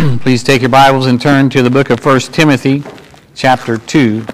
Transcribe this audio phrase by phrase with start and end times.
[0.20, 2.82] Please take your Bibles and turn to the book of 1 Timothy,
[3.34, 4.24] chapter 2.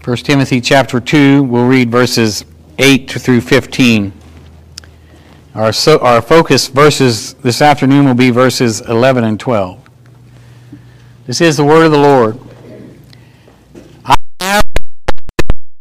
[0.00, 2.44] First Timothy chapter 2, we'll read verses
[2.78, 4.12] 8 through 15.
[5.54, 9.83] Our, so, our focus verses this afternoon will be verses 11 and 12.
[11.26, 12.38] This is the word of the Lord.
[14.04, 14.62] I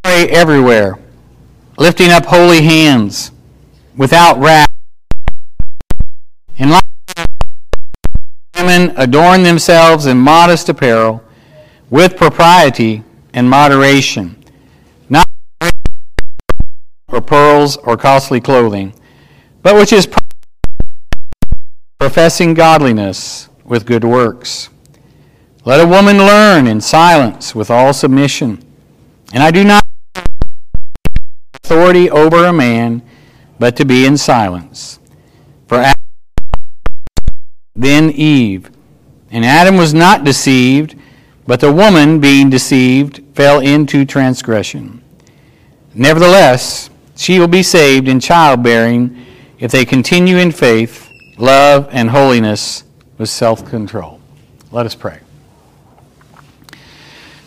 [0.03, 0.97] pray everywhere,
[1.77, 3.31] lifting up holy hands,
[3.95, 4.67] without wrath.
[6.57, 6.83] In like
[8.57, 11.23] women adorn themselves in modest apparel,
[11.89, 14.43] with propriety and moderation,
[15.09, 15.27] not
[17.07, 18.93] or pearls or costly clothing
[19.63, 20.07] but which is
[21.99, 24.69] professing godliness with good works.
[25.65, 28.61] Let a woman learn in silence with all submission.
[29.31, 29.83] And I do not
[31.63, 33.01] authority over a man,
[33.59, 34.99] but to be in silence.
[35.67, 36.01] For Adam,
[37.75, 38.69] then Eve.
[39.31, 40.95] And Adam was not deceived,
[41.47, 45.01] but the woman, being deceived, fell into transgression.
[45.93, 49.25] Nevertheless, she will be saved in childbearing
[49.59, 52.83] if they continue in faith, love, and holiness
[53.17, 54.19] with self control.
[54.71, 55.22] Let us pray.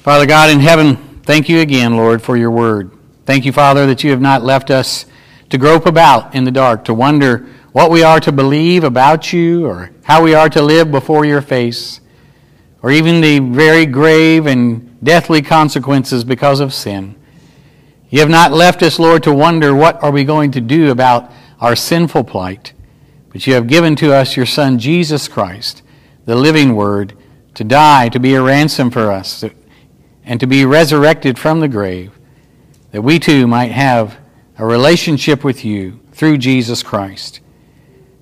[0.07, 2.93] Father God in heaven, thank you again, Lord, for your word.
[3.25, 5.05] Thank you, Father, that you have not left us
[5.51, 7.39] to grope about in the dark, to wonder
[7.73, 11.43] what we are to believe about you or how we are to live before your
[11.43, 12.01] face,
[12.83, 17.17] or even the very grave and deathly consequences because of sin.
[18.09, 21.33] You have not left us, Lord, to wonder what are we going to do about
[21.61, 22.75] our sinful plight,
[23.33, 25.83] but you have given to us your Son, Jesus Christ,
[26.27, 27.19] the living Word,
[27.55, 29.43] to die, to be a ransom for us,
[30.27, 32.13] and to be resurrected from the grave,
[32.91, 34.19] that we too might have
[34.59, 37.41] a relationship with you through Jesus Christ.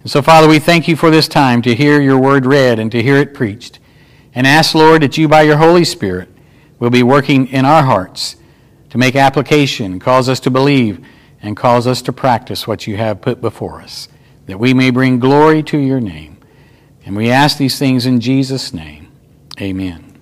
[0.02, 2.92] And so, Father, we thank you for this time to hear your word read and
[2.92, 3.78] to hear it preached.
[4.34, 6.28] And ask, Lord, that you, by your Holy Spirit,
[6.78, 8.36] will be working in our hearts
[8.90, 11.04] to make application, cause us to believe
[11.40, 14.08] and cause us to practice what you have put before us,
[14.46, 16.38] that we may bring glory to your name.
[17.06, 19.08] And we ask these things in Jesus' name.
[19.60, 20.13] Amen.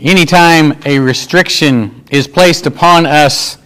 [0.00, 3.56] Anytime a restriction is placed upon us,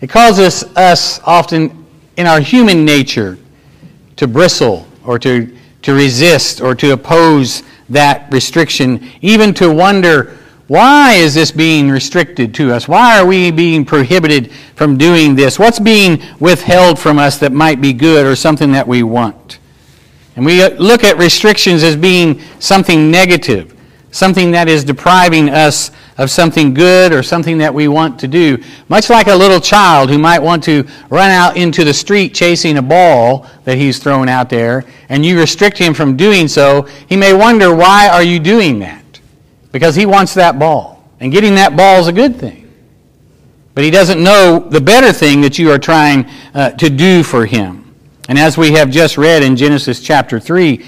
[0.00, 1.84] it causes us often
[2.16, 3.38] in our human nature
[4.16, 10.36] to bristle or to, to resist or to oppose that restriction, even to wonder
[10.68, 12.86] why is this being restricted to us?
[12.86, 15.58] Why are we being prohibited from doing this?
[15.58, 19.58] What's being withheld from us that might be good or something that we want?
[20.36, 23.74] And we look at restrictions as being something negative,
[24.18, 28.62] something that is depriving us of something good or something that we want to do.
[28.88, 32.78] Much like a little child who might want to run out into the street chasing
[32.78, 37.16] a ball that he's thrown out there, and you restrict him from doing so, he
[37.16, 38.98] may wonder, why are you doing that?
[39.72, 41.04] because he wants that ball.
[41.20, 42.72] And getting that ball is a good thing.
[43.74, 47.46] But he doesn't know the better thing that you are trying uh, to do for
[47.46, 47.94] him.
[48.28, 50.84] And as we have just read in Genesis chapter 3,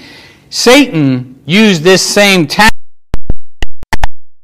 [0.49, 2.70] Satan used this same tactic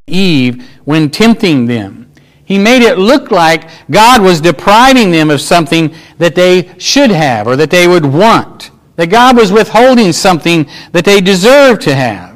[0.08, 2.10] Eve when tempting them.
[2.44, 7.46] He made it look like God was depriving them of something that they should have
[7.46, 8.70] or that they would want.
[8.96, 12.28] That God was withholding something that they deserved to have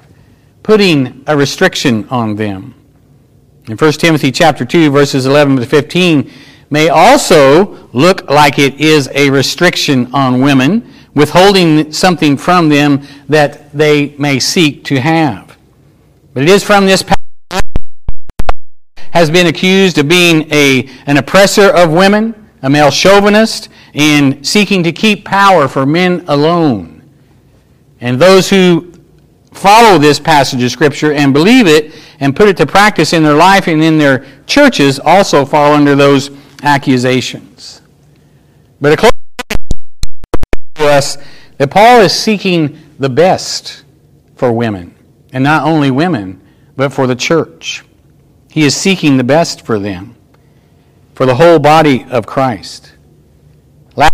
[0.62, 2.74] putting a restriction on them.
[3.68, 6.30] In 1 Timothy chapter 2 verses 11 to 15
[6.70, 13.72] may also look like it is a restriction on women, withholding something from them that
[13.72, 15.56] they may seek to have.
[16.32, 17.21] But it is from this passage
[19.12, 24.82] has been accused of being a, an oppressor of women, a male chauvinist, and seeking
[24.82, 27.02] to keep power for men alone.
[28.00, 28.92] And those who
[29.52, 33.34] follow this passage of Scripture and believe it and put it to practice in their
[33.34, 36.30] life and in their churches also fall under those
[36.62, 37.82] accusations.
[38.80, 39.16] But it closes
[40.76, 41.18] to us
[41.58, 43.84] that Paul is seeking the best
[44.36, 44.94] for women,
[45.32, 46.40] and not only women,
[46.76, 47.84] but for the church.
[48.52, 50.14] He is seeking the best for them,
[51.14, 52.92] for the whole body of Christ.
[53.96, 54.12] Last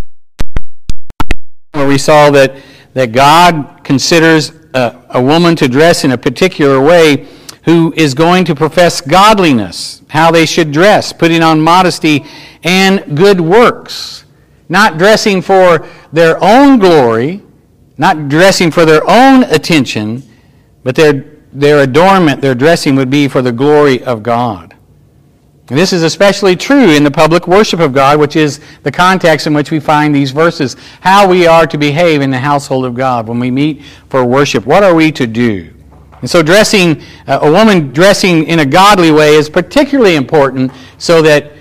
[1.72, 2.56] where we saw that,
[2.94, 7.26] that God considers a, a woman to dress in a particular way
[7.64, 12.24] who is going to profess godliness, how they should dress, putting on modesty
[12.64, 14.24] and good works,
[14.68, 17.42] not dressing for their own glory
[17.98, 20.22] not dressing for their own attention,
[20.84, 24.74] but their, their adornment, their dressing would be for the glory of God.
[25.70, 29.46] And this is especially true in the public worship of God, which is the context
[29.46, 30.76] in which we find these verses.
[31.02, 34.64] How we are to behave in the household of God when we meet for worship.
[34.64, 35.70] What are we to do?
[36.20, 41.22] And so, dressing, uh, a woman dressing in a godly way is particularly important so
[41.22, 41.52] that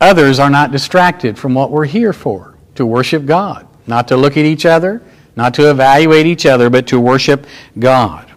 [0.00, 4.36] others are not distracted from what we're here for to worship God, not to look
[4.36, 5.02] at each other,
[5.36, 7.46] not to evaluate each other, but to worship
[7.78, 8.33] God.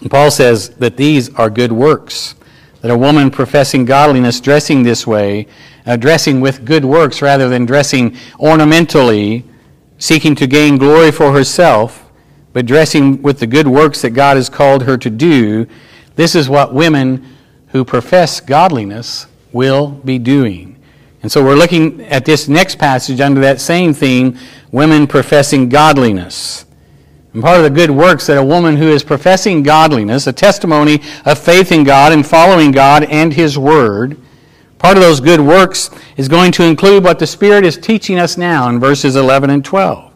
[0.00, 2.34] And Paul says that these are good works.
[2.82, 5.46] That a woman professing godliness, dressing this way,
[5.86, 9.44] uh, dressing with good works rather than dressing ornamentally,
[9.98, 12.10] seeking to gain glory for herself,
[12.52, 15.66] but dressing with the good works that God has called her to do,
[16.16, 17.26] this is what women
[17.68, 20.76] who profess godliness will be doing.
[21.22, 24.38] And so we're looking at this next passage under that same theme
[24.70, 26.65] women professing godliness.
[27.36, 31.02] And part of the good works that a woman who is professing godliness, a testimony
[31.26, 34.16] of faith in God and following God and His Word,
[34.78, 38.38] part of those good works is going to include what the Spirit is teaching us
[38.38, 40.14] now in verses 11 and 12.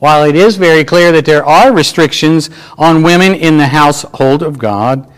[0.00, 4.58] While it is very clear that there are restrictions on women in the household of
[4.58, 5.10] God,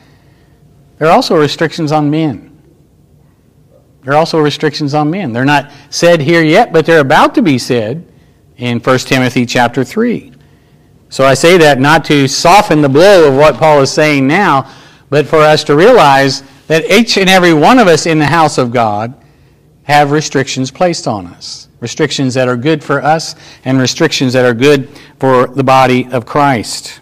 [0.99, 2.57] there are also restrictions on men.
[4.05, 5.33] There are also restrictions on men.
[5.33, 8.07] They're not said here yet, but they're about to be said
[8.59, 10.35] in 1 Timothy chapter 3.
[11.11, 14.73] So I say that not to soften the blow of what Paul is saying now,
[15.11, 18.59] but for us to realize that each and every one of us in the house
[18.59, 19.13] of God
[19.83, 21.69] have restrictions placed on us.
[21.81, 23.35] Restrictions that are good for us
[23.65, 27.01] and restrictions that are good for the body of Christ.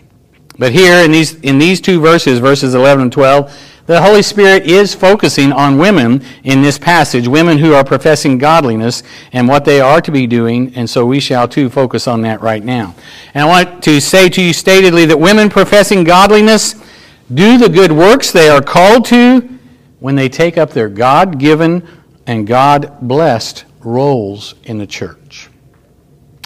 [0.58, 3.54] But here in these, in these two verses, verses 11 and 12,
[3.88, 9.02] the Holy Spirit is focusing on women in this passage, women who are professing godliness
[9.32, 12.42] and what they are to be doing, and so we shall too focus on that
[12.42, 12.94] right now.
[13.32, 16.74] And I want to say to you statedly that women professing godliness
[17.32, 19.40] do the good works they are called to
[20.00, 21.82] when they take up their God given
[22.26, 25.48] and God blessed roles in the church.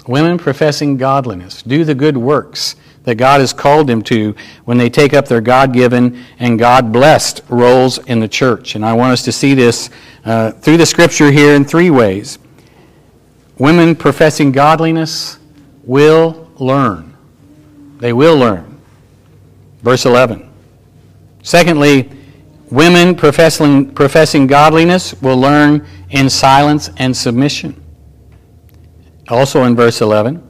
[0.07, 4.35] Women professing godliness do the good works that God has called them to
[4.65, 8.75] when they take up their God given and God blessed roles in the church.
[8.75, 9.89] And I want us to see this
[10.25, 12.39] uh, through the scripture here in three ways.
[13.57, 15.37] Women professing godliness
[15.83, 17.15] will learn.
[17.99, 18.81] They will learn.
[19.81, 20.49] Verse 11.
[21.43, 22.09] Secondly,
[22.71, 27.81] women professing, professing godliness will learn in silence and submission.
[29.27, 30.41] Also in verse 11.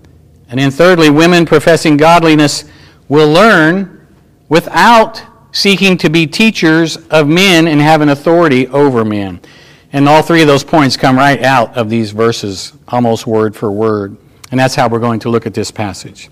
[0.53, 2.65] And then, thirdly, women professing godliness
[3.09, 4.05] will learn
[4.49, 5.19] without
[5.51, 9.41] seeking to be teachers of men and have an authority over men.
[9.93, 13.71] And all three of those points come right out of these verses, almost word for
[13.71, 14.15] word.
[14.51, 16.29] And that's how we're going to look at this passage.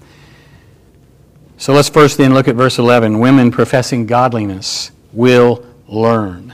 [1.58, 3.18] So let's first then look at verse 11.
[3.18, 6.54] Women professing godliness will learn.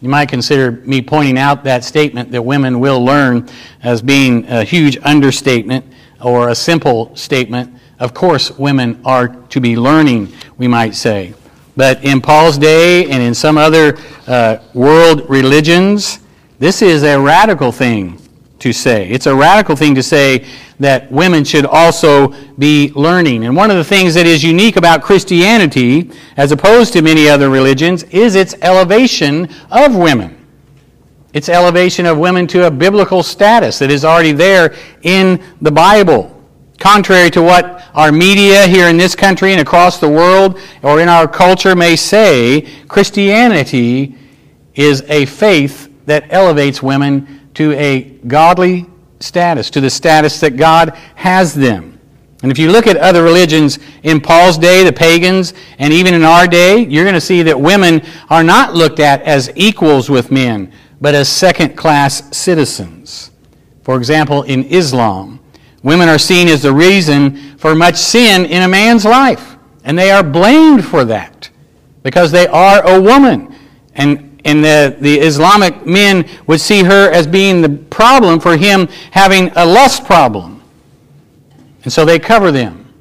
[0.00, 3.48] You might consider me pointing out that statement that women will learn
[3.82, 5.84] as being a huge understatement
[6.22, 7.74] or a simple statement.
[7.98, 11.34] Of course, women are to be learning, we might say.
[11.76, 16.20] But in Paul's day and in some other uh, world religions,
[16.58, 18.20] this is a radical thing
[18.58, 19.08] to say.
[19.08, 20.44] It's a radical thing to say
[20.80, 23.44] that women should also be learning.
[23.44, 27.50] And one of the things that is unique about Christianity, as opposed to many other
[27.50, 30.37] religions, is its elevation of women
[31.38, 36.34] its elevation of women to a biblical status that is already there in the Bible.
[36.78, 41.08] Contrary to what our media here in this country and across the world or in
[41.08, 44.16] our culture may say, Christianity
[44.74, 48.86] is a faith that elevates women to a godly
[49.20, 52.00] status, to the status that God has them.
[52.42, 56.24] And if you look at other religions in Paul's day, the pagans, and even in
[56.24, 60.32] our day, you're going to see that women are not looked at as equals with
[60.32, 63.30] men but as second class citizens.
[63.82, 65.40] For example, in Islam,
[65.82, 70.10] women are seen as the reason for much sin in a man's life, and they
[70.10, 71.50] are blamed for that
[72.02, 73.54] because they are a woman.
[73.94, 78.88] And, and the, the Islamic men would see her as being the problem for him
[79.10, 80.62] having a lust problem.
[81.84, 82.92] And so they cover them.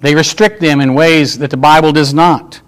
[0.00, 2.60] They restrict them in ways that the Bible does not.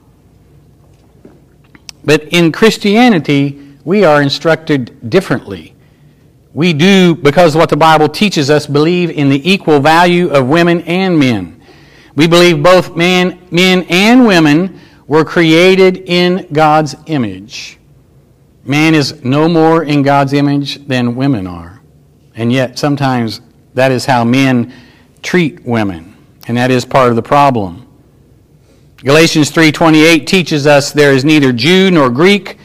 [2.04, 5.74] But in Christianity, we are instructed differently.
[6.52, 10.82] We do, because what the Bible teaches us, believe in the equal value of women
[10.82, 11.62] and men.
[12.14, 17.78] We believe both men, men and women were created in God's image.
[18.62, 21.80] Man is no more in God's image than women are.
[22.36, 23.40] And yet, sometimes
[23.72, 24.72] That is how men
[25.22, 26.16] treat women,
[26.46, 27.86] and that is part of the problem.
[29.04, 32.58] Galatians 3:28 teaches us there is neither Jew nor Greek,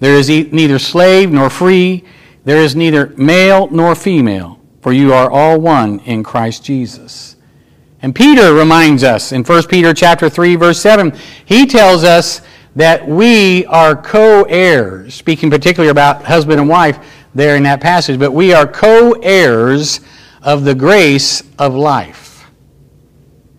[0.00, 2.04] there is neither slave nor free,
[2.44, 7.36] there is neither male nor female, for you are all one in Christ Jesus.
[8.02, 12.42] And Peter reminds us in 1 Peter chapter 3 verse 7, he tells us
[12.76, 16.98] that we are co-heirs, speaking particularly about husband and wife
[17.34, 20.00] there in that passage, but we are co-heirs
[20.42, 22.50] of the grace of life.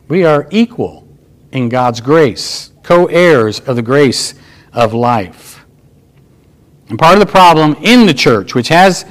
[0.08, 1.08] We are equal
[1.52, 4.36] in God's grace, co heirs of the grace
[4.74, 5.55] of life.
[6.90, 9.06] And part of the problem in the church, which has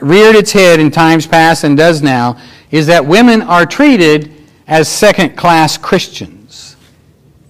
[0.00, 2.38] reared its head in times past and does now,
[2.70, 4.30] is that women are treated
[4.66, 6.76] as second class Christians.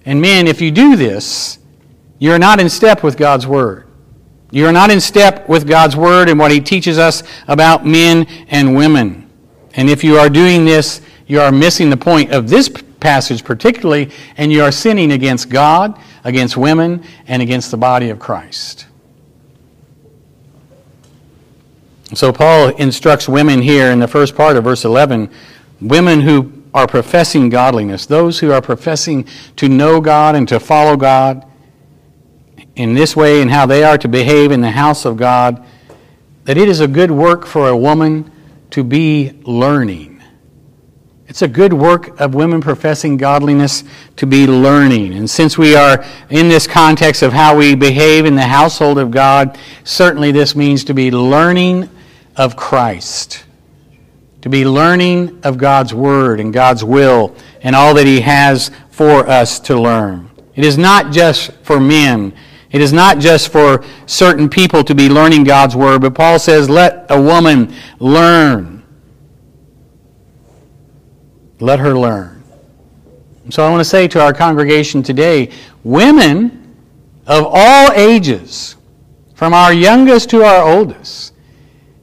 [0.05, 1.59] And men, if you do this,
[2.19, 3.87] you're not in step with God's Word.
[4.51, 8.75] You're not in step with God's Word and what He teaches us about men and
[8.75, 9.29] women.
[9.73, 14.11] And if you are doing this, you are missing the point of this passage particularly,
[14.37, 18.85] and you are sinning against God, against women, and against the body of Christ.
[22.15, 25.29] So Paul instructs women here in the first part of verse 11,
[25.81, 30.97] women who are professing godliness, those who are professing to know God and to follow
[30.97, 31.45] God
[32.75, 35.65] in this way and how they are to behave in the house of God,
[36.43, 38.31] that it is a good work for a woman
[38.71, 40.15] to be learning
[41.35, 43.83] it's a good work of women professing godliness
[44.15, 45.15] to be learning.
[45.15, 49.11] And since we are in this context of how we behave in the household of
[49.11, 51.89] God, certainly this means to be learning
[52.37, 53.45] of Christ,
[54.41, 59.27] to be learning of God's Word and God's will and all that He has for
[59.27, 60.29] us to learn.
[60.55, 62.33] It is not just for men.
[62.71, 66.69] It is not just for certain people to be learning God's Word, but Paul says,
[66.69, 68.75] let a woman learn
[71.59, 72.43] let her learn.
[73.49, 75.51] So I want to say to our congregation today
[75.83, 76.75] women
[77.27, 78.75] of all ages,
[79.33, 81.33] from our youngest to our oldest,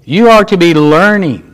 [0.05, 1.49] you are to be learning.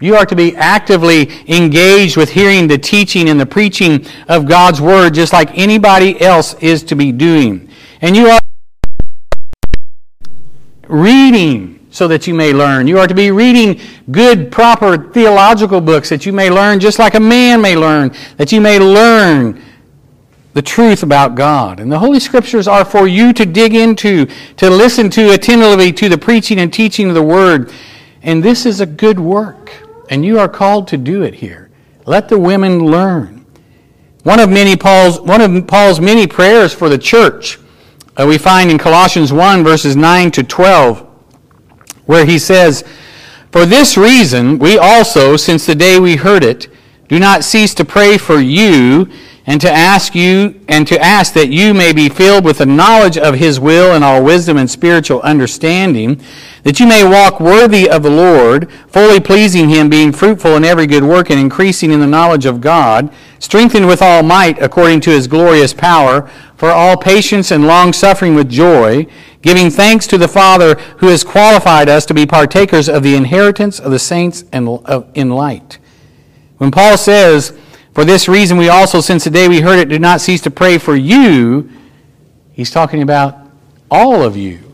[0.00, 4.80] You are to be actively engaged with hearing the teaching and the preaching of God's
[4.80, 7.68] Word just like anybody else is to be doing.
[8.00, 8.40] And you are
[10.88, 12.86] reading so that you may learn.
[12.86, 13.80] You are to be reading
[14.10, 18.52] good, proper theological books that you may learn just like a man may learn, that
[18.52, 19.62] you may learn
[20.52, 21.80] the truth about God.
[21.80, 24.26] And the Holy Scriptures are for you to dig into,
[24.56, 27.72] to listen to attentively to the preaching and teaching of the Word.
[28.22, 29.72] And this is a good work,
[30.08, 31.70] and you are called to do it here.
[32.06, 33.46] Let the women learn.
[34.24, 37.58] One of many Paul's, one of Paul's many prayers for the church
[38.16, 41.06] uh, we find in Colossians 1, verses 9 to 12
[42.10, 42.82] where he says,
[43.52, 46.66] For this reason, we also, since the day we heard it,
[47.06, 49.08] do not cease to pray for you
[49.46, 53.16] and to ask you and to ask that you may be filled with the knowledge
[53.16, 56.20] of his will and all wisdom and spiritual understanding
[56.62, 60.86] that you may walk worthy of the Lord, fully pleasing him, being fruitful in every
[60.86, 65.10] good work and increasing in the knowledge of God, strengthened with all might according to
[65.10, 69.06] his glorious power, for all patience and long suffering with joy,
[69.40, 73.80] giving thanks to the Father who has qualified us to be partakers of the inheritance
[73.80, 75.78] of the saints in light.
[76.58, 77.58] When Paul says,
[78.00, 80.50] For this reason we also, since the day we heard it, do not cease to
[80.50, 81.68] pray for you,
[82.54, 83.36] he's talking about
[83.90, 84.70] all of you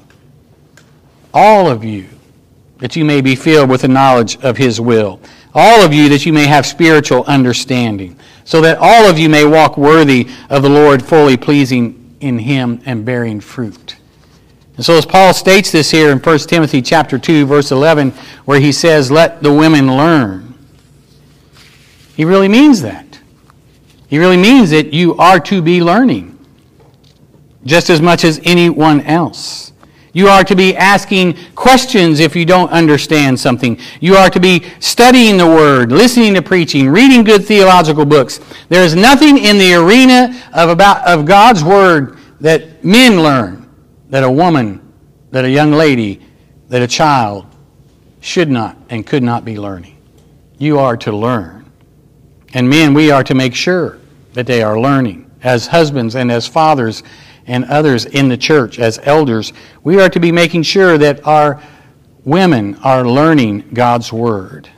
[1.35, 2.06] all of you,
[2.78, 5.21] that you may be filled with the knowledge of his will.
[5.54, 9.45] All of you, that you may have spiritual understanding, so that all of you may
[9.45, 13.97] walk worthy of the Lord, fully pleasing in him and bearing fruit.
[14.76, 18.12] And so as Paul states this here in 1 Timothy chapter 2 verse 11
[18.45, 20.54] where he says let the women learn.
[22.16, 23.05] He really means that.
[24.08, 26.38] He really means that you are to be learning
[27.64, 29.72] just as much as anyone else.
[30.12, 33.78] You are to be asking questions if you don't understand something.
[34.00, 38.40] You are to be studying the Word, listening to preaching, reading good theological books.
[38.70, 43.68] There is nothing in the arena of, about, of God's Word that men learn
[44.08, 44.80] that a woman,
[45.32, 46.22] that a young lady,
[46.68, 47.44] that a child
[48.20, 49.98] should not and could not be learning.
[50.56, 51.65] You are to learn.
[52.56, 53.98] And men, we are to make sure
[54.32, 55.30] that they are learning.
[55.42, 57.02] As husbands and as fathers,
[57.46, 59.52] and others in the church as elders,
[59.84, 61.62] we are to be making sure that our
[62.25, 64.70] women are learning God's Word.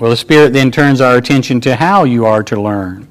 [0.00, 3.06] Well, the Spirit then turns our attention to how you are to learn.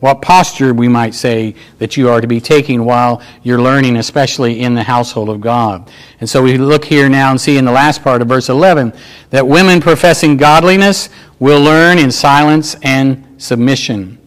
[0.00, 4.60] what posture, we might say, that you are to be taking while you're learning, especially
[4.60, 5.90] in the household of God.
[6.20, 8.92] And so we look here now and see in the last part of verse 11
[9.30, 11.08] that women professing godliness
[11.38, 14.18] will learn in silence and submission.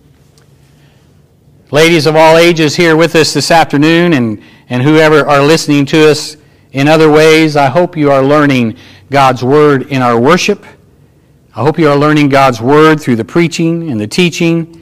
[1.72, 6.10] Ladies of all ages here with us this afternoon, and, and whoever are listening to
[6.10, 6.38] us
[6.72, 8.78] in other ways, I hope you are learning
[9.10, 10.66] God's Word in our worship.
[11.56, 14.82] I hope you are learning God's Word through the preaching and the teaching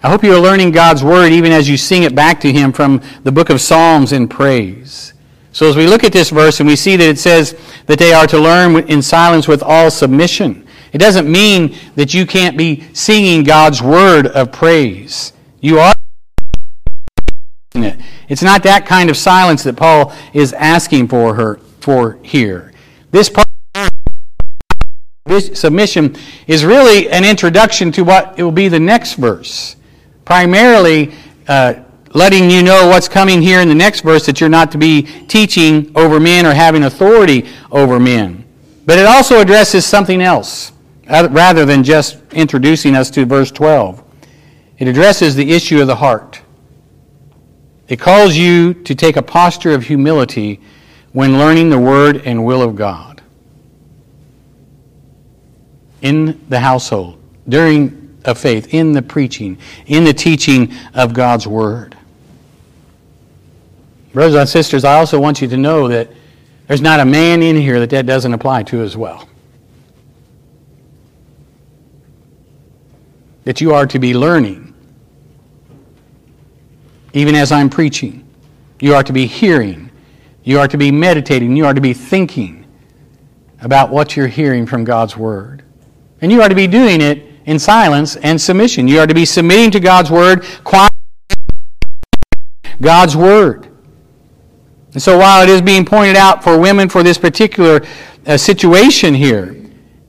[0.00, 2.72] I hope you are learning God's word even as you sing it back to Him
[2.72, 5.12] from the book of Psalms in praise.
[5.50, 8.12] So, as we look at this verse and we see that it says that they
[8.12, 12.84] are to learn in silence with all submission, it doesn't mean that you can't be
[12.92, 15.32] singing God's word of praise.
[15.60, 15.94] You are.
[18.28, 22.72] It's not that kind of silence that Paul is asking for her for here.
[23.10, 23.46] This part
[25.54, 26.16] submission
[26.46, 29.76] is really an introduction to what it will be the next verse
[30.28, 31.10] primarily
[31.48, 31.72] uh,
[32.12, 35.02] letting you know what's coming here in the next verse that you're not to be
[35.26, 38.44] teaching over men or having authority over men.
[38.84, 40.72] But it also addresses something else
[41.08, 44.02] rather than just introducing us to verse 12.
[44.78, 46.40] It addresses the issue of the heart.
[47.88, 50.60] It calls you to take a posture of humility
[51.12, 53.22] when learning the word and will of God
[56.02, 61.96] in the household, during a faith, in the preaching, in the teaching of God's Word.
[64.12, 66.08] Brothers and sisters, I also want you to know that
[66.66, 69.28] there's not a man in here that that doesn't apply to as well.
[73.48, 74.74] That you are to be learning,
[77.14, 78.28] even as I'm preaching.
[78.78, 79.90] You are to be hearing.
[80.44, 81.56] You are to be meditating.
[81.56, 82.66] You are to be thinking
[83.62, 85.62] about what you're hearing from God's Word.
[86.20, 88.86] And you are to be doing it in silence and submission.
[88.86, 90.44] You are to be submitting to God's word,
[92.82, 93.66] God's word.
[94.92, 97.80] And so while it is being pointed out for women for this particular
[98.26, 99.56] uh, situation here,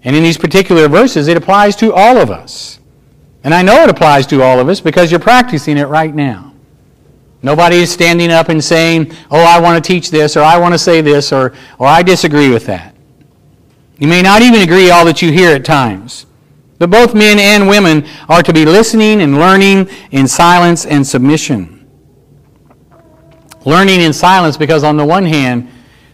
[0.03, 2.78] and in these particular verses, it applies to all of us.
[3.43, 6.53] And I know it applies to all of us because you're practicing it right now.
[7.41, 10.73] Nobody is standing up and saying, Oh, I want to teach this, or I want
[10.73, 12.95] to say this, or, or I disagree with that.
[13.97, 16.25] You may not even agree all that you hear at times.
[16.79, 21.85] But both men and women are to be listening and learning in silence and submission.
[23.65, 25.69] Learning in silence because, on the one hand,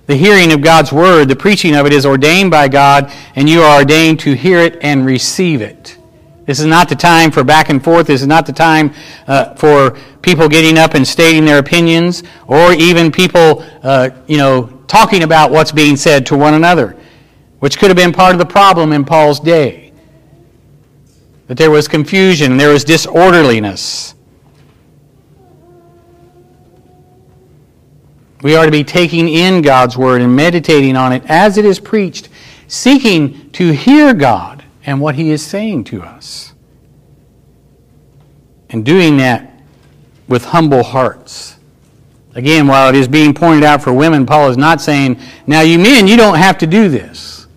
[0.08, 3.62] the hearing of God's word, the preaching of it, is ordained by God, and you
[3.62, 5.97] are ordained to hear it and receive it.
[6.45, 8.08] This is not the time for back and forth.
[8.08, 8.93] This is not the time
[9.27, 14.67] uh, for people getting up and stating their opinions, or even people, uh, you know,
[14.88, 16.95] talking about what's being said to one another,
[17.60, 19.86] which could have been part of the problem in Paul's day
[21.47, 24.13] that there was confusion, there was disorderliness.
[28.41, 31.79] We are to be taking in God's Word and meditating on it as it is
[31.79, 32.29] preached,
[32.67, 34.55] seeking to hear God
[34.86, 36.54] and what He is saying to us.
[38.69, 39.62] And doing that
[40.28, 41.58] with humble hearts.
[42.34, 45.80] Again, while it is being pointed out for women, Paul is not saying, now you
[45.80, 47.48] men, you don't have to do this.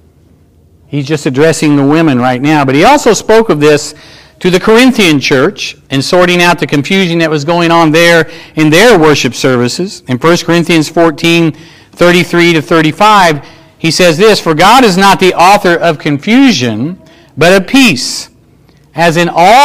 [0.87, 2.65] He's just addressing the women right now.
[2.65, 3.95] But he also spoke of this
[4.39, 8.71] to the Corinthian church and sorting out the confusion that was going on there in
[8.71, 10.03] their worship services.
[10.09, 11.57] In 1 Corinthians 14
[11.93, 13.45] 33 to 35,
[13.79, 17.03] he says this For God is not the author of confusion,
[17.39, 18.29] but of peace,
[18.95, 19.65] as in all.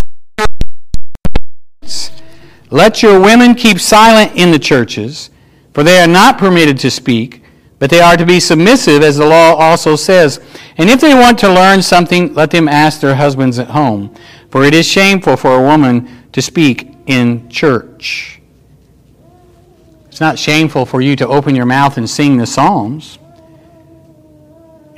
[2.69, 5.29] Let your women keep silent in the churches,
[5.73, 7.43] for they are not permitted to speak
[7.83, 10.39] but they are to be submissive, as the law also says.
[10.77, 14.15] And if they want to learn something, let them ask their husbands at home.
[14.51, 18.39] For it is shameful for a woman to speak in church.
[20.07, 23.19] It's not shameful for you to open your mouth and sing the Psalms.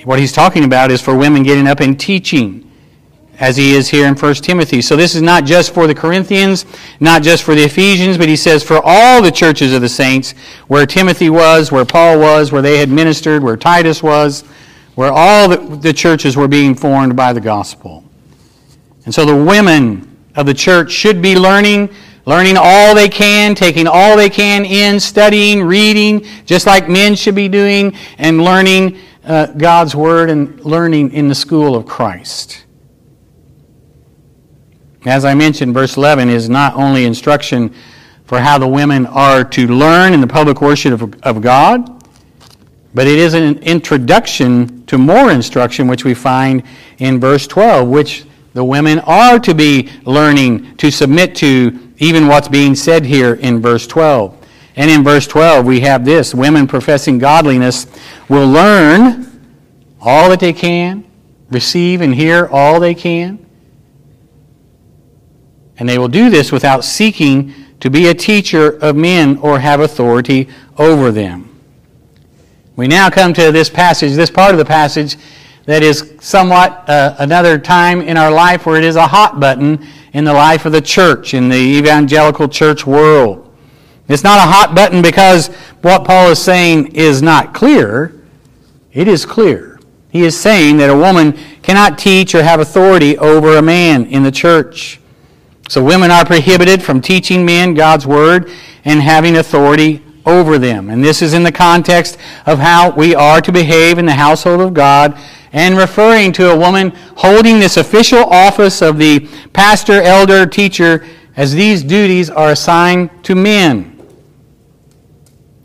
[0.05, 2.71] What he's talking about is for women getting up and teaching
[3.39, 4.81] as he is here in 1 Timothy.
[4.81, 6.65] So this is not just for the Corinthians,
[6.99, 10.33] not just for the Ephesians, but he says for all the churches of the saints,
[10.67, 14.43] where Timothy was, where Paul was, where they had ministered, where Titus was,
[14.93, 18.03] where all the, churches were being formed by the gospel.
[19.05, 21.89] And so the women of the church should be learning,
[22.25, 27.35] learning all they can, taking all they can in, studying, reading, just like men should
[27.35, 32.65] be doing, and learning uh, God's word and learning in the school of Christ.
[35.05, 37.73] As I mentioned, verse 11 is not only instruction
[38.25, 42.03] for how the women are to learn in the public worship of, of God,
[42.93, 46.63] but it is an introduction to more instruction, which we find
[46.99, 52.47] in verse 12, which the women are to be learning to submit to even what's
[52.47, 54.44] being said here in verse 12.
[54.75, 57.87] And in verse 12, we have this women professing godliness
[58.27, 59.31] will learn
[60.01, 61.05] all that they can,
[61.49, 63.45] receive and hear all they can.
[65.77, 69.79] And they will do this without seeking to be a teacher of men or have
[69.79, 71.49] authority over them.
[72.75, 75.17] We now come to this passage, this part of the passage
[75.65, 79.85] that is somewhat uh, another time in our life where it is a hot button
[80.13, 83.44] in the life of the church, in the evangelical church world.
[84.07, 85.47] It's not a hot button because
[85.81, 88.21] what Paul is saying is not clear.
[88.93, 89.79] It is clear.
[90.09, 94.23] He is saying that a woman cannot teach or have authority over a man in
[94.23, 94.99] the church.
[95.67, 98.51] So women are prohibited from teaching men God's word
[98.85, 100.89] and having authority over them.
[100.89, 104.61] And this is in the context of how we are to behave in the household
[104.61, 105.17] of God
[105.51, 111.53] and referring to a woman holding this official office of the pastor, elder, teacher, as
[111.53, 113.94] these duties are assigned to men.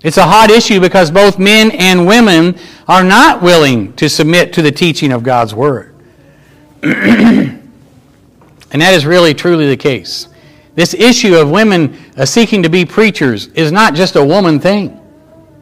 [0.03, 2.59] It's a hot issue because both men and women
[2.89, 5.95] are not willing to submit to the teaching of God's Word.
[6.83, 7.61] and
[8.73, 10.29] that is really truly the case.
[10.75, 14.99] This issue of women uh, seeking to be preachers is not just a woman thing.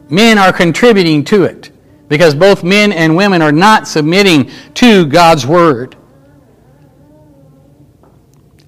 [0.09, 1.71] Men are contributing to it
[2.07, 5.97] because both men and women are not submitting to God's Word.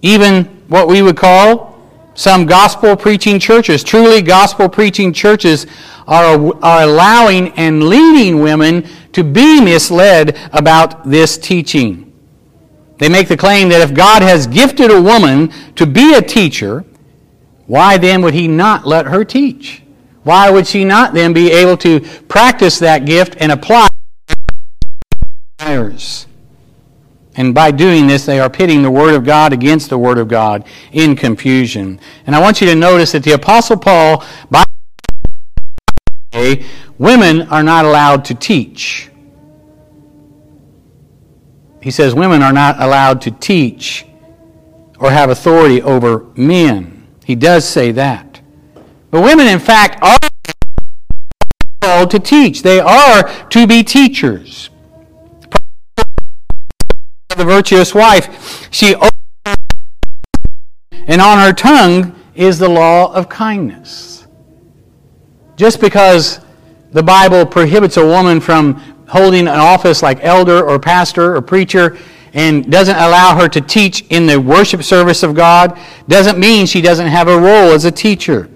[0.02, 1.71] Even what we would call
[2.22, 5.66] some gospel preaching churches, truly gospel preaching churches,
[6.08, 12.14] are, are allowing and leading women to be misled about this teaching.
[13.00, 16.86] They make the claim that if God has gifted a woman to be a teacher,
[17.66, 19.82] why then would He not let her teach?
[20.22, 23.88] Why would she not then be able to practice that gift and apply
[25.60, 26.28] it?
[27.36, 30.28] And by doing this, they are pitting the Word of God against the Word of
[30.28, 32.00] God in confusion.
[32.28, 34.64] And I want you to notice that the Apostle Paul, by
[36.98, 39.10] women are not allowed to teach.
[41.82, 44.06] He says women are not allowed to teach
[45.00, 47.08] or have authority over men.
[47.26, 48.42] He does say that.
[49.10, 50.18] But women, in fact, are
[51.82, 52.62] called to teach.
[52.62, 54.70] They are to be teachers.
[57.42, 58.94] The virtuous wife, she
[61.08, 64.28] and on her tongue is the law of kindness.
[65.56, 66.40] Just because
[66.92, 68.76] the Bible prohibits a woman from
[69.10, 71.98] holding an office like elder or pastor or preacher
[72.34, 76.80] and doesn't allow her to teach in the worship service of God doesn't mean she
[76.80, 78.52] doesn't have a role as a teacher.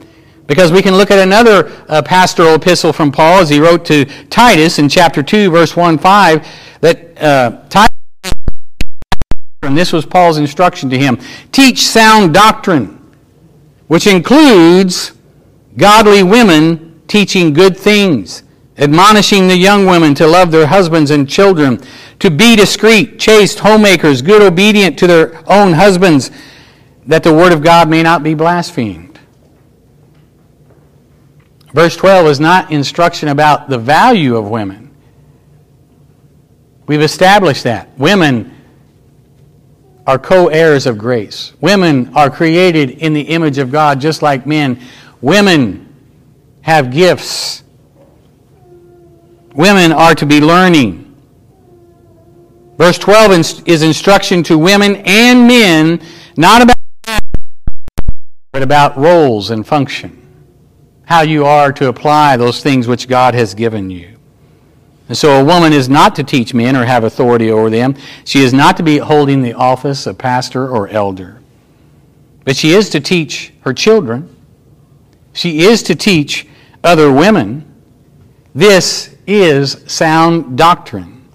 [0.46, 4.06] Because we can look at another uh, pastoral epistle from Paul as he wrote to
[4.30, 6.48] Titus in chapter 2, verse 1 5,
[6.82, 7.95] that uh, Titus,
[9.66, 11.20] and this was Paul's instruction to him
[11.52, 13.14] teach sound doctrine,
[13.88, 15.14] which includes
[15.78, 18.44] godly women teaching good things
[18.78, 21.80] admonishing the young women to love their husbands and children,
[22.20, 26.32] to be discreet, chaste, homemakers, good, obedient to their own husbands,
[27.06, 29.20] that the word of God may not be blasphemed.
[31.74, 34.96] Verse 12 is not instruction about the value of women.
[36.88, 37.98] We've established that.
[37.98, 38.55] Women
[40.08, 41.54] are co heirs of grace.
[41.62, 44.80] Women are created in the image of God just like men.
[45.22, 45.82] Women
[46.62, 47.64] have gifts
[49.56, 51.02] women are to be learning.
[52.78, 56.02] Verse 12 is instruction to women and men,
[56.36, 56.76] not about
[58.52, 60.22] but about roles and function.
[61.06, 64.15] How you are to apply those things which God has given you.
[65.08, 67.96] And so a woman is not to teach men or have authority over them.
[68.24, 71.42] She is not to be holding the office of pastor or elder.
[72.44, 74.36] But she is to teach her children.
[75.34, 76.48] She is to teach
[76.84, 77.72] other women.
[78.54, 81.28] This is sound doctrine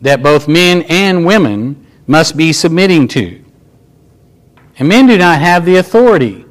[0.00, 3.42] that both men and women must be submitting to.
[4.78, 6.44] And men do not have the authority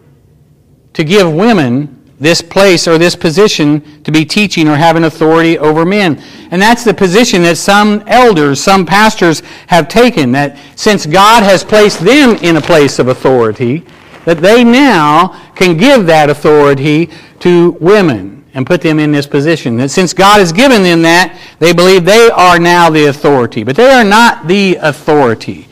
[0.93, 5.85] to give women this place or this position to be teaching or having authority over
[5.85, 6.21] men.
[6.51, 11.63] And that's the position that some elders, some pastors have taken, that since God has
[11.63, 13.85] placed them in a place of authority,
[14.23, 19.75] that they now can give that authority to women and put them in this position.
[19.77, 23.63] That since God has given them that, they believe they are now the authority.
[23.63, 25.67] But they are not the authority.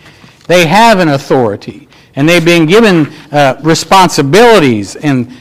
[0.48, 1.88] They have an authority.
[2.16, 5.36] And they've been given uh, responsibilities and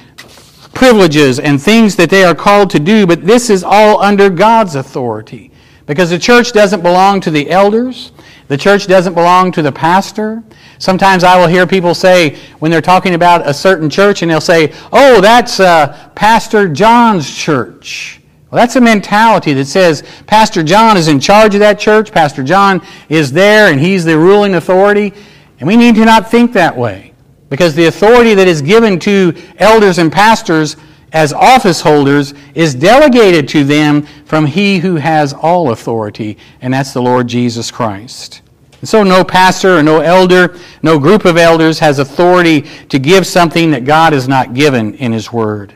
[0.74, 4.74] privileges and things that they are called to do, but this is all under God's
[4.74, 5.50] authority.
[5.86, 8.12] Because the church doesn't belong to the elders,
[8.52, 10.42] The church doesn't belong to the pastor.
[10.78, 14.42] Sometimes I will hear people say, when they're talking about a certain church, and they'll
[14.42, 18.20] say, oh, that's uh, Pastor John's church.
[18.50, 22.42] Well, that's a mentality that says Pastor John is in charge of that church, Pastor
[22.42, 25.14] John is there, and he's the ruling authority.
[25.58, 27.11] And we need to not think that way.
[27.52, 30.74] Because the authority that is given to elders and pastors
[31.12, 36.94] as office holders is delegated to them from He who has all authority, and that's
[36.94, 38.40] the Lord Jesus Christ.
[38.80, 43.26] And so, no pastor or no elder, no group of elders has authority to give
[43.26, 45.74] something that God has not given in His Word.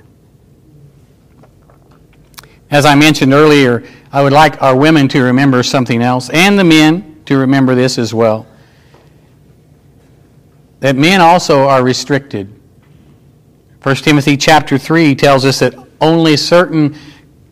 [2.70, 6.64] As I mentioned earlier, I would like our women to remember something else, and the
[6.64, 8.46] men to remember this as well.
[10.80, 12.56] That men also are restricted
[13.86, 16.96] 1 Timothy chapter 3 tells us that only certain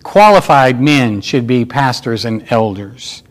[0.03, 3.23] qualified men should be pastors and elders.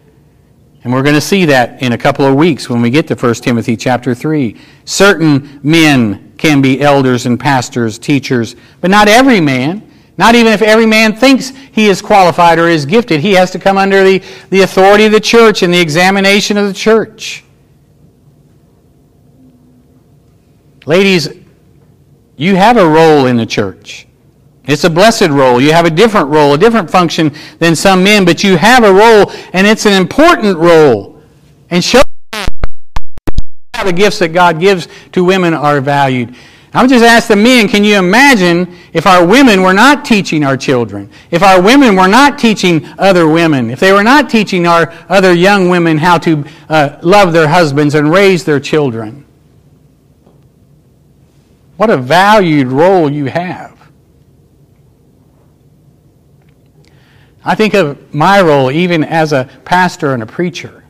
[0.86, 3.16] And we're going to see that in a couple of weeks when we get to
[3.16, 4.58] 1 Timothy chapter 3.
[4.86, 9.86] Certain men can be elders and pastors, teachers, but not every man.
[10.18, 13.20] Not even if every man thinks he is qualified or is gifted.
[13.20, 16.68] He has to come under the, the authority of the church and the examination of
[16.68, 17.43] the church.
[20.86, 21.30] Ladies,
[22.36, 24.06] you have a role in the church.
[24.66, 25.62] It's a blessed role.
[25.62, 28.94] You have a different role, a different function than some men, but you have a
[28.94, 31.22] role, and it's an important role.
[31.70, 32.02] And show
[33.74, 36.36] how the gifts that God gives to women are valued.
[36.74, 40.44] I would just ask the men, can you imagine if our women were not teaching
[40.44, 41.10] our children?
[41.30, 43.70] If our women were not teaching other women?
[43.70, 47.94] If they were not teaching our other young women how to uh, love their husbands
[47.94, 49.24] and raise their children?
[51.84, 53.78] What a valued role you have.
[57.44, 60.86] I think of my role even as a pastor and a preacher.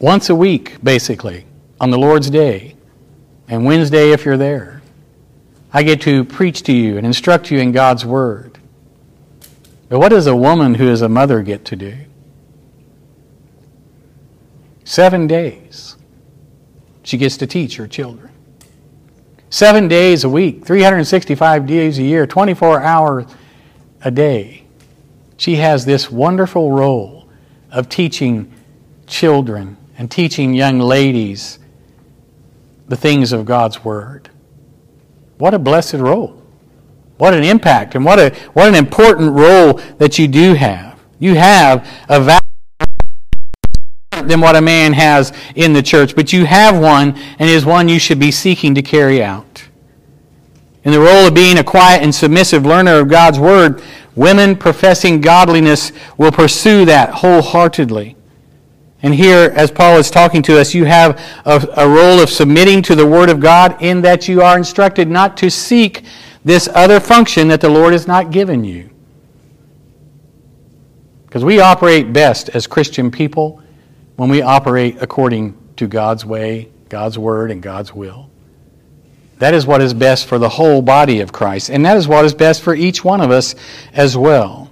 [0.00, 1.46] Once a week, basically,
[1.80, 2.74] on the Lord's Day,
[3.46, 4.82] and Wednesday if you're there,
[5.72, 8.58] I get to preach to you and instruct you in God's Word.
[9.88, 11.96] But what does a woman who is a mother get to do?
[14.82, 15.94] Seven days
[17.04, 18.31] she gets to teach her children.
[19.52, 23.26] Seven days a week, 365 days a year, 24 hours
[24.00, 24.64] a day.
[25.36, 27.28] She has this wonderful role
[27.70, 28.50] of teaching
[29.06, 31.58] children and teaching young ladies
[32.88, 34.30] the things of God's Word.
[35.36, 36.42] What a blessed role.
[37.18, 40.98] What an impact and what, a, what an important role that you do have.
[41.18, 42.41] You have a
[44.22, 47.54] value than what a man has in the church, but you have one, and it
[47.54, 49.68] is one you should be seeking to carry out.
[50.84, 53.82] In the role of being a quiet and submissive learner of God's Word,
[54.16, 58.16] women professing godliness will pursue that wholeheartedly.
[59.04, 62.82] And here, as Paul is talking to us, you have a, a, role of submitting
[62.82, 66.04] to the Word of God in that you are instructed not to seek
[66.44, 68.90] this other function that the Lord has not given you.
[71.26, 73.61] Because we operate best as Christian people
[74.16, 78.30] when we operate according to God's way, God's word, and God's will.
[79.38, 82.24] That is what is best for the whole body of Christ, and that is what
[82.24, 83.54] is best for each one of us
[83.92, 84.70] as well.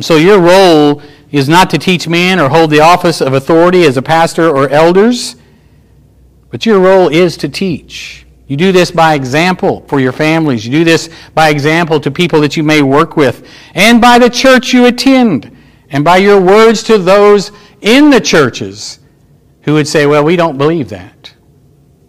[0.00, 1.00] So, your role
[1.30, 4.68] is not to teach men or hold the office of authority as a pastor or
[4.68, 5.36] elders,
[6.50, 8.26] but your role is to teach.
[8.46, 10.66] You do this by example for your families.
[10.66, 14.28] You do this by example to people that you may work with, and by the
[14.28, 15.56] church you attend,
[15.88, 19.00] and by your words to those in the churches
[19.62, 21.34] who would say, well, we don't believe that.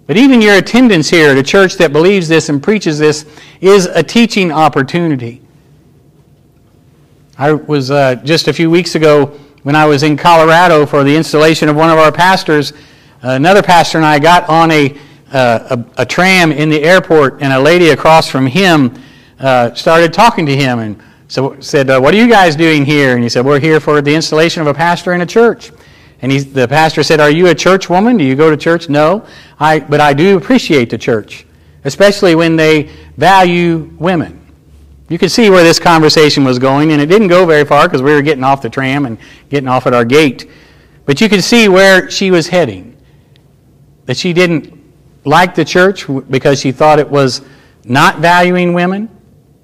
[0.06, 3.26] But even your attendance here at a church that believes this and preaches this
[3.62, 5.42] is a teaching opportunity.
[7.38, 9.28] I was uh, just a few weeks ago
[9.64, 12.74] when I was in Colorado for the installation of one of our pastors.
[13.22, 14.98] Another pastor and I got on a,
[15.32, 18.94] uh, a, a, tram in the airport, and a lady across from him
[19.40, 21.02] uh, started talking to him and
[21.34, 24.04] so said, uh, "What are you guys doing here?" And he said, "We're here for
[24.04, 25.72] the installation of a pastor in a church."
[26.22, 28.18] And he, the pastor said, "Are you a church woman?
[28.18, 29.26] Do you go to church?" No,
[29.60, 31.48] I, but I do appreciate the church,
[31.86, 34.46] especially when they value women.
[35.10, 38.04] You could see where this conversation was going, and it didn't go very far because
[38.04, 39.18] we were getting off the tram and
[39.50, 40.48] getting off at our gate.
[41.08, 42.96] But you could see where she was heading.
[44.06, 44.72] That she didn't
[45.26, 47.42] like the church because she thought it was
[47.86, 49.10] not valuing women.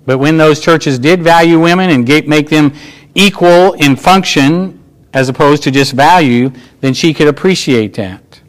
[0.09, 2.73] But when those churches did value women and make them
[3.13, 8.41] equal in function as opposed to just value, then she could appreciate that.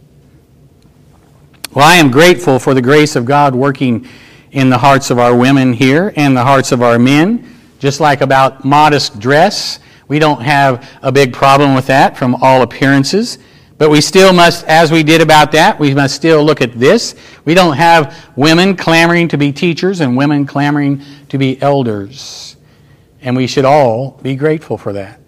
[1.75, 4.09] Well, I am grateful for the grace of God working
[4.53, 7.47] in the hearts of our women here and the hearts of our men,
[7.79, 9.81] just like about modest dress.
[10.09, 13.39] We don't have a big problem with that from all appearances.
[13.81, 17.15] But we still must, as we did about that, we must still look at this.
[17.47, 22.59] We don't have women clamoring to be teachers and women clamoring to be elders.
[23.23, 25.19] And we should all be grateful for that.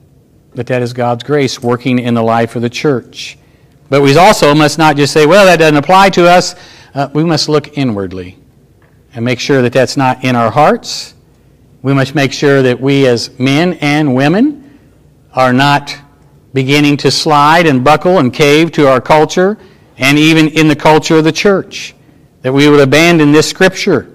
[0.54, 3.38] That that is God's grace working in the life of the church.
[3.88, 6.54] But we also must not just say, well, that doesn't apply to us.
[6.92, 8.36] Uh, we must look inwardly
[9.14, 11.14] and make sure that that's not in our hearts.
[11.80, 14.78] We must make sure that we, as men and women,
[15.32, 15.96] are not
[16.52, 19.58] beginning to slide and buckle and cave to our culture
[19.98, 21.94] and even in the culture of the church.
[22.42, 24.12] That we would abandon this scripture.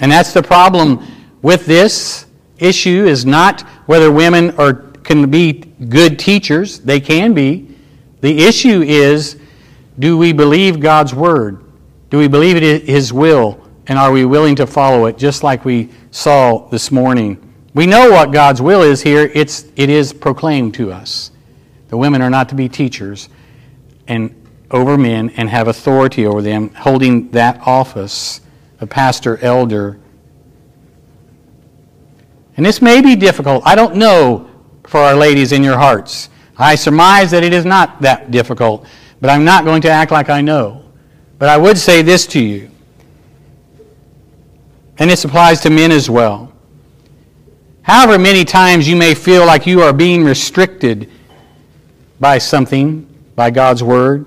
[0.00, 1.06] And that's the problem
[1.42, 2.26] with this
[2.58, 5.52] issue is not whether women are, can be
[5.88, 6.80] good teachers.
[6.80, 7.68] They can be.
[8.20, 9.38] The issue is
[9.98, 11.62] do we believe God's word?
[12.10, 13.60] Do we believe it is His will?
[13.86, 17.49] And are we willing to follow it just like we saw this morning?
[17.80, 19.30] We know what God's will is here.
[19.32, 21.30] It's, it is proclaimed to us.
[21.88, 23.30] The women are not to be teachers
[24.06, 24.34] and
[24.70, 28.42] over men and have authority over them, holding that office,
[28.80, 29.98] of pastor, elder.
[32.58, 33.62] And this may be difficult.
[33.64, 34.50] I don't know
[34.84, 36.28] for our ladies in your hearts.
[36.58, 38.84] I surmise that it is not that difficult,
[39.22, 40.84] but I'm not going to act like I know.
[41.38, 42.70] But I would say this to you,
[44.98, 46.49] and this applies to men as well.
[47.90, 51.10] However, many times you may feel like you are being restricted
[52.20, 54.26] by something, by God's Word,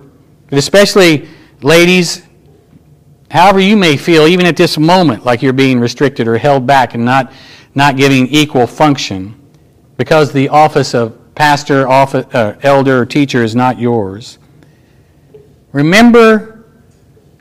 [0.50, 1.30] but especially
[1.62, 2.24] ladies,
[3.32, 6.94] however you may feel, even at this moment, like you're being restricted or held back
[6.94, 7.32] and not,
[7.74, 9.34] not giving equal function,
[9.96, 14.40] because the office of pastor, office, uh, elder, or teacher is not yours.
[15.72, 16.66] Remember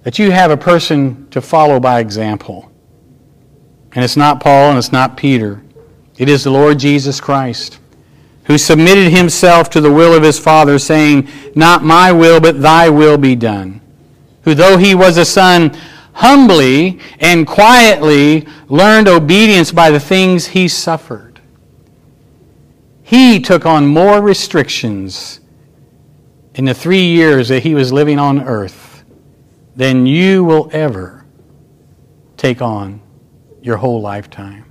[0.05, 2.71] that you have a person to follow by example.
[3.91, 5.61] And it's not Paul and it's not Peter.
[6.19, 7.79] It is the Lord Jesus Christ
[8.45, 12.89] who submitted himself to the will of his Father, saying, Not my will, but thy
[12.89, 13.81] will be done.
[14.43, 15.77] Who, though he was a son,
[16.15, 21.41] humbly and quietly learned obedience by the things he suffered.
[23.03, 25.41] He took on more restrictions
[26.55, 29.05] in the three years that he was living on earth
[29.77, 31.25] than you will ever
[32.37, 33.01] take on
[33.63, 34.65] your whole lifetime.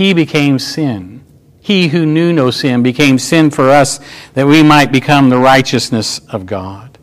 [0.00, 1.22] He became sin.
[1.60, 4.00] He who knew no sin became sin for us
[4.32, 6.96] that we might become the righteousness of God.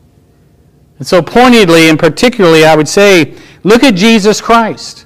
[0.97, 5.05] And so, pointedly and particularly, I would say, look at Jesus Christ.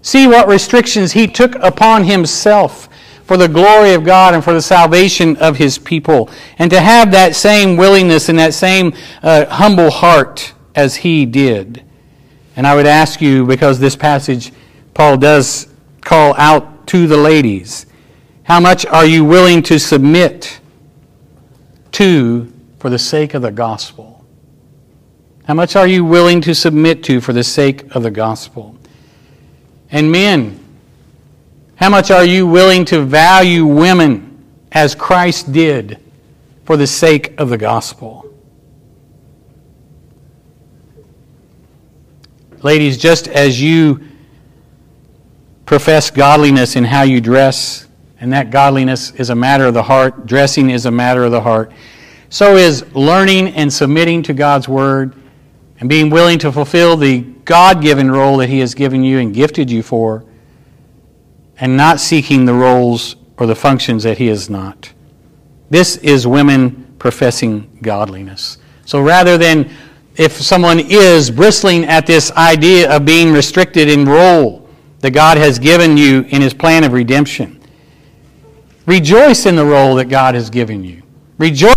[0.00, 2.88] See what restrictions he took upon himself
[3.24, 6.30] for the glory of God and for the salvation of his people.
[6.58, 11.84] And to have that same willingness and that same uh, humble heart as he did.
[12.56, 14.52] And I would ask you, because this passage,
[14.94, 15.68] Paul does
[16.00, 17.86] call out to the ladies,
[18.44, 20.60] how much are you willing to submit
[21.92, 24.24] to for the sake of the gospel?
[25.46, 28.76] How much are you willing to submit to for the sake of the gospel?
[29.90, 30.62] And men,
[31.76, 35.98] how much are you willing to value women as Christ did
[36.64, 38.28] for the sake of the gospel?
[42.62, 44.00] Ladies, just as you
[45.66, 47.88] profess godliness in how you dress,
[48.20, 51.40] and that godliness is a matter of the heart, dressing is a matter of the
[51.40, 51.72] heart.
[52.30, 55.14] So is learning and submitting to God's Word
[55.78, 59.34] and being willing to fulfill the God given role that He has given you and
[59.34, 60.24] gifted you for,
[61.58, 64.92] and not seeking the roles or the functions that He has not.
[65.68, 68.58] This is women professing godliness.
[68.84, 69.70] So rather than
[70.14, 74.65] if someone is bristling at this idea of being restricted in role
[75.06, 77.56] that God has given you in His plan of redemption,
[78.86, 81.02] Rejoice in the role that God has given you.
[81.38, 81.74] Rejoice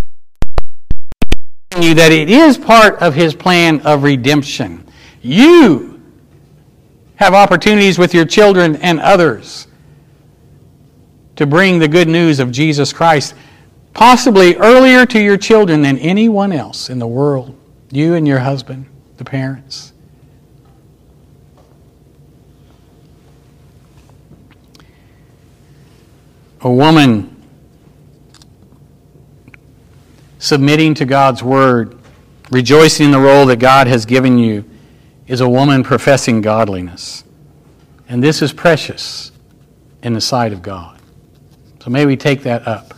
[1.80, 4.84] you that it is part of His plan of redemption.
[5.22, 6.02] You
[7.18, 9.68] have opportunities with your children and others
[11.36, 13.34] to bring the good news of Jesus Christ,
[13.94, 17.56] possibly earlier to your children than anyone else in the world.
[17.92, 18.86] You and your husband,
[19.18, 19.94] the parents.
[26.62, 27.36] A woman
[30.40, 31.98] submitting to God's word,
[32.52, 34.64] rejoicing in the role that God has given you,
[35.28, 37.24] is a woman professing godliness.
[38.08, 39.32] And this is precious
[40.02, 41.00] in the sight of God.
[41.84, 42.94] So may we take that up,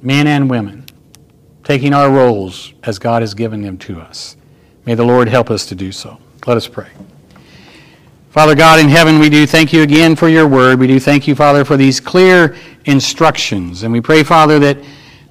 [0.00, 0.86] men and women,
[1.64, 4.36] taking our roles as God has given them to us.
[4.86, 6.18] May the Lord help us to do so.
[6.46, 6.88] Let us pray.
[8.38, 10.78] Father God in heaven, we do thank you again for your word.
[10.78, 13.82] We do thank you, Father, for these clear instructions.
[13.82, 14.78] And we pray, Father, that,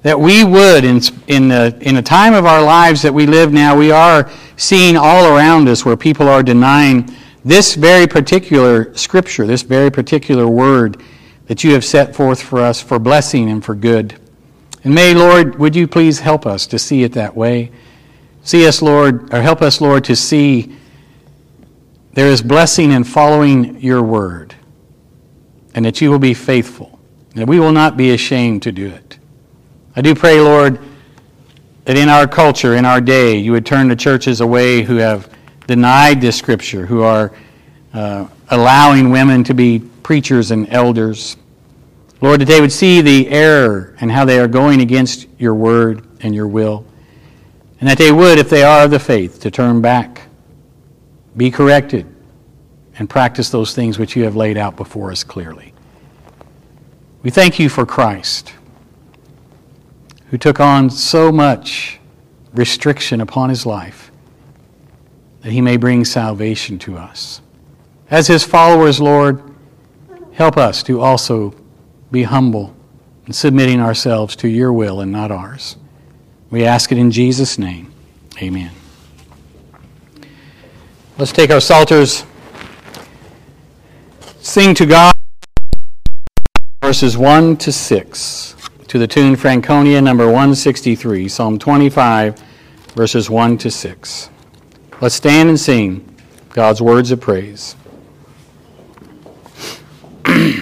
[0.02, 3.50] that we would, in, in, the, in the time of our lives that we live
[3.50, 7.08] now, we are seeing all around us where people are denying
[7.46, 11.02] this very particular scripture, this very particular word
[11.46, 14.20] that you have set forth for us for blessing and for good.
[14.84, 17.72] And may, Lord, would you please help us to see it that way?
[18.42, 20.76] See us, Lord, or help us, Lord, to see
[22.12, 24.54] there is blessing in following your word,
[25.74, 26.98] and that you will be faithful,
[27.34, 29.18] and we will not be ashamed to do it.
[29.94, 30.78] I do pray, Lord,
[31.84, 35.28] that in our culture, in our day, you would turn the churches away who have
[35.66, 37.32] denied this scripture, who are
[37.94, 41.36] uh, allowing women to be preachers and elders.
[42.20, 46.06] Lord, that they would see the error and how they are going against your word
[46.20, 46.84] and your will.
[47.80, 50.27] And that they would, if they are of the faith, to turn back,
[51.38, 52.04] be corrected,
[52.98, 55.72] and practice those things which you have laid out before us clearly.
[57.22, 58.52] We thank you for Christ,
[60.30, 62.00] who took on so much
[62.52, 64.10] restriction upon his life
[65.42, 67.40] that he may bring salvation to us.
[68.10, 69.40] As his followers, Lord,
[70.32, 71.54] help us to also
[72.10, 72.74] be humble
[73.26, 75.76] and submitting ourselves to your will and not ours.
[76.50, 77.92] We ask it in Jesus' name.
[78.42, 78.77] Amen.
[81.18, 82.24] Let's take our psalters,
[84.38, 85.12] sing to God
[86.80, 88.56] verses 1 to 6
[88.86, 92.38] to the tune Franconia number 163, Psalm 25,
[92.94, 94.30] verses 1 to 6.
[95.00, 96.08] Let's stand and sing
[96.50, 97.74] God's words of praise.